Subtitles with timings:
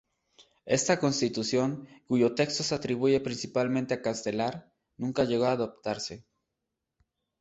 [0.65, 6.25] Esta constitución, cuyo texto se atribuye principalmente a Castelar, nunca llegó a adoptarse.